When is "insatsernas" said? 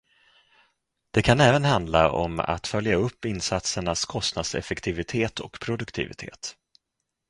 3.25-4.05